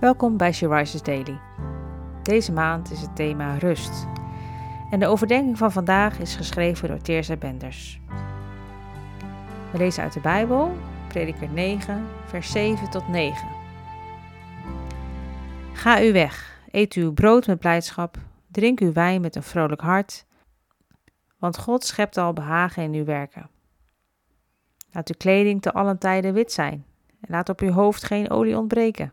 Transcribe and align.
Welkom 0.00 0.36
bij 0.36 0.52
She 0.52 0.68
Rises 0.68 1.02
Daily. 1.02 1.40
Deze 2.22 2.52
maand 2.52 2.90
is 2.90 3.00
het 3.00 3.16
thema 3.16 3.56
rust. 3.56 4.06
En 4.90 5.00
de 5.00 5.06
overdenking 5.06 5.58
van 5.58 5.72
vandaag 5.72 6.18
is 6.18 6.34
geschreven 6.34 6.88
door 6.88 7.00
Teerza 7.00 7.36
Benders. 7.36 8.00
We 9.72 9.78
lezen 9.78 10.02
uit 10.02 10.12
de 10.12 10.20
Bijbel, 10.20 10.76
Prediker 11.08 11.48
9, 11.48 12.06
vers 12.24 12.50
7 12.50 12.90
tot 12.90 13.08
9. 13.08 13.48
Ga 15.72 16.02
u 16.02 16.12
weg, 16.12 16.60
eet 16.70 16.94
uw 16.94 17.12
brood 17.12 17.46
met 17.46 17.58
blijdschap, 17.58 18.16
drink 18.50 18.80
uw 18.80 18.92
wijn 18.92 19.20
met 19.20 19.36
een 19.36 19.42
vrolijk 19.42 19.80
hart, 19.80 20.26
want 21.38 21.58
God 21.58 21.84
schept 21.84 22.16
al 22.16 22.32
behagen 22.32 22.82
in 22.82 22.92
uw 22.92 23.04
werken. 23.04 23.50
Laat 24.90 25.08
uw 25.08 25.16
kleding 25.18 25.62
te 25.62 25.72
allen 25.72 25.98
tijden 25.98 26.32
wit 26.32 26.52
zijn 26.52 26.84
en 27.20 27.28
laat 27.28 27.48
op 27.48 27.60
uw 27.60 27.72
hoofd 27.72 28.04
geen 28.04 28.30
olie 28.30 28.58
ontbreken. 28.58 29.12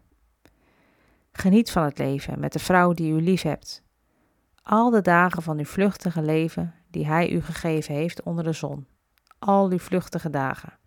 Geniet 1.36 1.72
van 1.72 1.84
het 1.84 1.98
leven 1.98 2.40
met 2.40 2.54
de 2.54 2.60
vrouw 2.60 2.94
die 2.94 3.12
u 3.12 3.22
lief 3.22 3.42
hebt. 3.42 3.84
Al 4.64 4.90
de 4.90 5.02
dagen 5.02 5.42
van 5.42 5.58
uw 5.58 5.66
vluchtige 5.66 6.22
leven 6.22 6.74
die 6.88 7.08
Hij 7.08 7.32
u 7.32 7.42
gegeven 7.42 7.94
heeft 7.94 8.24
onder 8.24 8.44
de 8.44 8.52
zon. 8.52 8.88
Al 9.40 9.70
uw 9.70 9.80
vluchtige 9.80 10.30
dagen. 10.30 10.78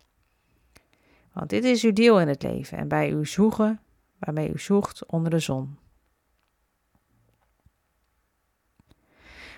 Want 1.33 1.49
dit 1.49 1.63
is 1.63 1.83
uw 1.83 1.93
deel 1.93 2.19
in 2.19 2.27
het 2.27 2.43
leven 2.43 2.77
en 2.77 2.87
bij 2.87 3.11
uw 3.11 3.23
zoegen, 3.23 3.79
waarmee 4.19 4.53
u 4.53 4.59
zoekt 4.59 5.05
onder 5.05 5.31
de 5.31 5.39
zon. 5.39 5.77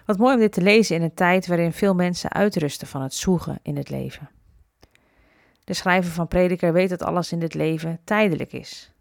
Wat 0.06 0.18
mooi 0.18 0.34
om 0.34 0.40
dit 0.40 0.52
te 0.52 0.62
lezen 0.62 0.96
in 0.96 1.02
een 1.02 1.14
tijd 1.14 1.48
waarin 1.48 1.74
veel 1.74 1.96
mensen 1.96 2.32
uitrusten 2.32 2.88
van 2.88 3.02
het 3.02 3.14
zoegen 3.14 3.60
in 3.62 3.78
het 3.78 3.90
leven. 3.90 4.30
De 5.64 5.74
schrijver 5.74 6.12
van 6.12 6.28
Prediker 6.28 6.74
weet 6.74 6.90
dat 6.90 7.02
alles 7.02 7.32
in 7.32 7.40
dit 7.40 7.54
leven 7.54 8.00
tijdelijk 8.04 8.54
is. 8.54 8.94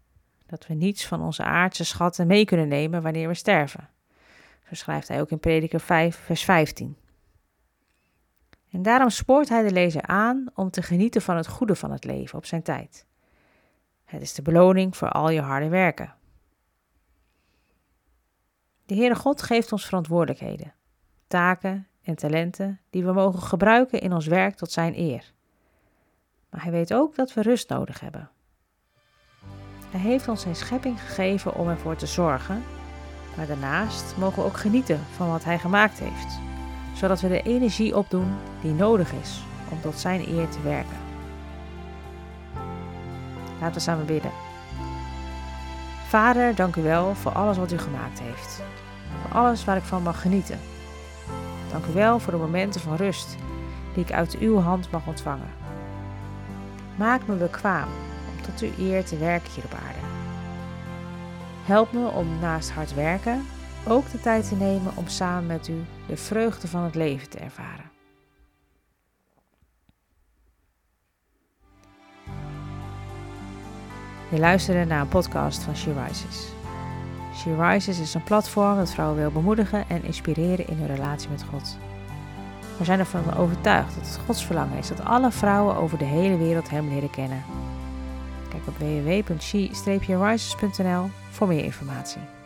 Dat 0.49 0.67
we 0.67 0.73
niets 0.73 1.07
van 1.07 1.21
onze 1.21 1.43
aardse 1.43 1.85
schatten 1.85 2.27
mee 2.27 2.45
kunnen 2.45 2.67
nemen 2.67 3.01
wanneer 3.01 3.27
we 3.27 3.33
sterven. 3.33 3.89
Zo 4.67 4.75
schrijft 4.75 5.07
hij 5.07 5.21
ook 5.21 5.29
in 5.29 5.39
Prediker 5.39 5.79
5, 5.79 6.15
vers 6.15 6.43
15. 6.43 6.97
En 8.71 8.81
daarom 8.81 9.09
spoort 9.09 9.49
hij 9.49 9.63
de 9.63 9.71
lezer 9.71 10.01
aan 10.01 10.45
om 10.53 10.69
te 10.69 10.81
genieten 10.81 11.21
van 11.21 11.35
het 11.37 11.47
goede 11.47 11.75
van 11.75 11.91
het 11.91 12.03
leven 12.03 12.37
op 12.37 12.45
zijn 12.45 12.61
tijd. 12.61 13.05
Het 14.05 14.21
is 14.21 14.33
de 14.33 14.41
beloning 14.41 14.97
voor 14.97 15.09
al 15.09 15.29
je 15.29 15.41
harde 15.41 15.69
werken. 15.69 16.13
De 18.85 18.95
Heere 18.95 19.15
God 19.15 19.41
geeft 19.41 19.71
ons 19.71 19.85
verantwoordelijkheden, 19.85 20.73
taken 21.27 21.87
en 22.01 22.15
talenten 22.15 22.79
die 22.89 23.05
we 23.05 23.11
mogen 23.11 23.41
gebruiken 23.41 24.01
in 24.01 24.13
ons 24.13 24.27
werk 24.27 24.55
tot 24.55 24.71
zijn 24.71 24.99
eer. 24.99 25.33
Maar 26.49 26.63
hij 26.63 26.71
weet 26.71 26.93
ook 26.93 27.15
dat 27.15 27.33
we 27.33 27.41
rust 27.41 27.69
nodig 27.69 27.99
hebben. 27.99 28.29
Hij 29.91 29.99
heeft 29.99 30.27
ons 30.27 30.41
zijn 30.41 30.55
schepping 30.55 31.01
gegeven 31.01 31.55
om 31.55 31.67
ervoor 31.67 31.95
te 31.95 32.05
zorgen, 32.05 32.63
maar 33.35 33.47
daarnaast 33.47 34.15
mogen 34.17 34.41
we 34.41 34.47
ook 34.47 34.57
genieten 34.57 34.99
van 35.15 35.29
wat 35.29 35.43
hij 35.43 35.59
gemaakt 35.59 35.99
heeft, 35.99 36.39
zodat 36.93 37.21
we 37.21 37.27
de 37.27 37.41
energie 37.41 37.97
opdoen 37.97 38.33
die 38.61 38.73
nodig 38.73 39.11
is 39.21 39.43
om 39.69 39.81
tot 39.81 39.99
zijn 39.99 40.29
eer 40.29 40.49
te 40.49 40.61
werken. 40.61 40.97
Laten 43.59 43.75
we 43.75 43.79
samen 43.79 44.05
bidden. 44.05 44.31
Vader, 46.07 46.55
dank 46.55 46.75
u 46.75 46.81
wel 46.81 47.15
voor 47.15 47.31
alles 47.31 47.57
wat 47.57 47.71
u 47.71 47.77
gemaakt 47.77 48.19
heeft. 48.19 48.61
Voor 49.21 49.39
alles 49.39 49.65
waar 49.65 49.77
ik 49.77 49.83
van 49.83 50.03
mag 50.03 50.21
genieten. 50.21 50.59
Dank 51.71 51.85
u 51.85 51.93
wel 51.93 52.19
voor 52.19 52.33
de 52.33 52.39
momenten 52.39 52.81
van 52.81 52.95
rust 52.95 53.35
die 53.93 54.03
ik 54.03 54.11
uit 54.11 54.37
uw 54.37 54.59
hand 54.59 54.91
mag 54.91 55.07
ontvangen. 55.07 55.49
Maak 56.95 57.27
me 57.27 57.35
bekwaam 57.35 57.87
uw 58.61 58.71
eer 58.77 59.05
te 59.05 59.17
werken 59.17 59.51
hier 59.53 59.65
op 59.65 59.73
aarde. 59.73 59.99
Help 61.65 61.91
me 61.91 62.07
om 62.07 62.39
naast 62.39 62.71
hard 62.71 62.93
werken 62.93 63.45
ook 63.87 64.11
de 64.11 64.19
tijd 64.19 64.47
te 64.47 64.55
nemen 64.55 64.91
om 64.95 65.07
samen 65.07 65.45
met 65.45 65.67
u 65.67 65.85
de 66.07 66.17
vreugde 66.17 66.67
van 66.67 66.83
het 66.83 66.95
leven 66.95 67.29
te 67.29 67.37
ervaren. 67.37 67.87
Je 74.31 74.39
luisterde 74.39 74.85
naar 74.85 75.01
een 75.01 75.07
podcast 75.07 75.63
van 75.63 75.75
She 75.75 75.93
Rises. 76.05 76.47
She 77.35 77.55
Rises 77.55 77.99
is 77.99 78.13
een 78.13 78.23
platform 78.23 78.75
dat 78.77 78.91
vrouwen 78.91 79.17
wil 79.17 79.31
bemoedigen 79.31 79.89
en 79.89 80.03
inspireren 80.03 80.67
in 80.67 80.77
hun 80.77 80.95
relatie 80.95 81.29
met 81.29 81.43
God. 81.43 81.77
We 82.77 82.85
zijn 82.85 82.99
ervan 82.99 83.33
overtuigd 83.33 83.95
dat 83.95 84.07
het 84.07 84.19
Gods 84.25 84.45
verlangen 84.45 84.77
is 84.77 84.87
dat 84.87 85.05
alle 85.05 85.31
vrouwen 85.31 85.75
over 85.75 85.97
de 85.97 86.05
hele 86.05 86.37
wereld 86.37 86.69
Hem 86.69 86.87
leren 86.87 87.09
kennen. 87.09 87.43
Op 88.67 88.77
www.she-rises.nl 88.77 91.09
voor 91.29 91.47
meer 91.47 91.63
informatie. 91.63 92.38